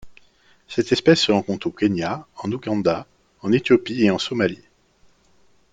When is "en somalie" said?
4.09-4.63